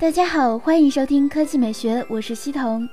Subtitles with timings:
[0.00, 2.88] 大家好，欢迎收听科技美学，我是西彤。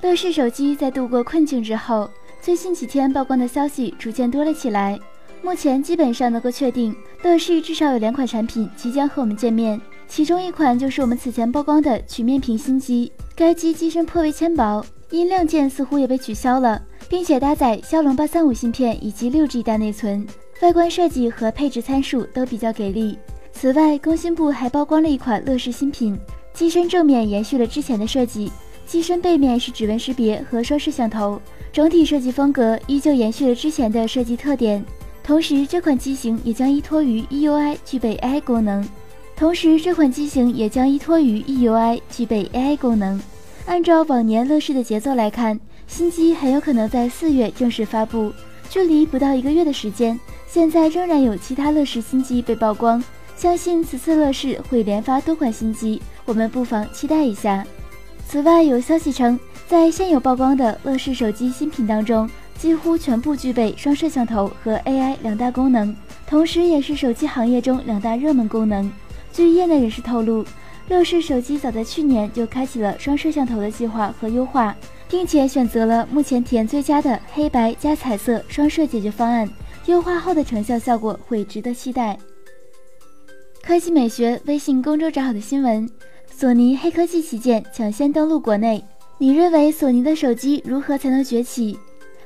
[0.00, 2.08] 乐视手机在度过困境之后，
[2.40, 4.98] 最近几天曝光的消息逐渐多了起来。
[5.42, 9.78] 目前基本上能够确定，乐视至少有两款产品即将和我们见面，
[10.08, 13.12] 其中一款就是我们此前曝光的曲面屏新机。
[13.36, 16.80] 该机机身颇为纤薄，音量键似乎也被取消了，
[17.10, 20.26] 并且搭载骁龙八三五芯片以及六 G 大内存，
[20.62, 23.18] 外观设计和配置参数都比较给力。
[23.52, 26.18] 此外，工信部还曝光了一款乐视新品。
[26.58, 28.50] 机身正面延续了之前的设计，
[28.84, 31.40] 机身背面是指纹识别和双摄像头，
[31.72, 34.84] 整体设计风格依旧延续了之前的设计特点。
[35.22, 38.84] 同时，这款机型也将依托于 EUI 具备 AI 功能。
[39.36, 43.20] 同时，这款机型也将依托于 EUI 具备 AI 功能。
[43.66, 48.32] 按照往年乐视的节奏来看，新机很有可能在四月正式发布，
[48.68, 50.18] 距离不到一个月的时间。
[50.48, 53.00] 现在仍然有其他乐视新机被曝光，
[53.38, 56.02] 相信此次乐视会连发多款新机。
[56.24, 57.64] 我们不妨期待一下。
[58.26, 62.28] 此外，有消息称，在现有曝光的乐视手机新品当中，
[62.58, 65.94] 几乎全部具备双摄像头和 AI 两大功能，
[66.26, 68.90] 同时也是手机行业中两大热门功能。
[69.32, 70.44] 据业内人士透露，
[70.88, 74.74] 乐视手机早在去年就开启了双摄像头的计划和优化，
[75.08, 79.48] 并且选择了目前体验最佳的黑白加彩色双摄解决方案，
[79.86, 82.18] 优化后的成效效果会值得期待。
[83.68, 85.86] 科技美学微信公众账号的新闻。
[86.34, 88.82] 索尼黑科技旗舰抢先登陆国内，
[89.18, 91.78] 你认为索尼的手机如何才能崛起？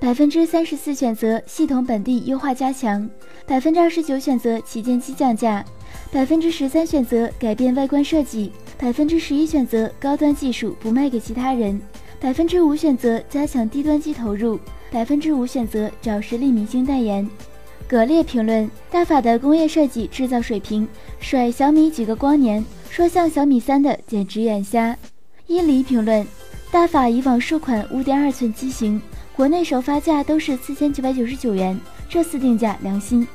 [0.00, 3.10] 百分之三十四选择系统本地优化加强，
[3.48, 5.64] 百分之二十九选择旗舰机降价，
[6.12, 11.82] 百分之十三选择改变外观设计，百分之十一选择高端技术不卖给其他人，
[12.20, 14.56] 百分之五选择加强低端机投入，
[14.88, 17.28] 百分之五选择找实力明星代言。
[17.88, 20.88] 格列评论：大法的工业设计制造水平
[21.20, 22.64] 甩小米几个光年。
[22.90, 24.96] 说像小米三的简直眼瞎。
[25.48, 26.24] 伊犁评论：
[26.70, 29.02] 大法以往数款五点二寸机型，
[29.34, 31.76] 国内首发价都是四千九百九十九元，
[32.08, 33.26] 这次定价良心。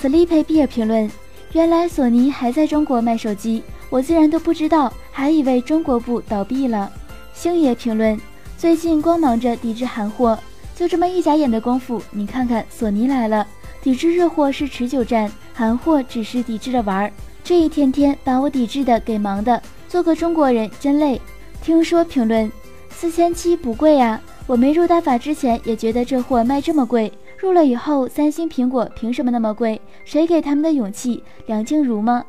[0.00, 1.10] Sleep Beer 评论：
[1.52, 6.90] 原来索尼还在中国卖手机，我竟然都不知道，还以为中国部倒闭了。
[7.34, 8.16] 星爷评论：
[8.56, 10.38] 最近光忙着抵制韩货，
[10.76, 13.44] 就这么一眨眼的功夫，你看看索尼来了，
[13.82, 17.12] 抵制日货是持久战，韩货只是抵制着玩儿。
[17.42, 21.20] 这一天天把我抵制的给忙的，做个中国人真累。
[21.62, 22.50] 听说评论
[22.90, 29.80] 四千七不贵啊，我没入大法之前也觉得这货卖这么贵，入了以后三星苹果凭什么那么贵？
[30.04, 31.22] 谁给他们的勇气？
[31.46, 32.24] 梁静茹吗？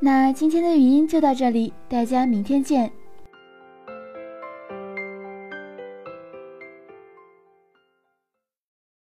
[0.00, 2.90] 那今天的语音就到这里，大家明天见。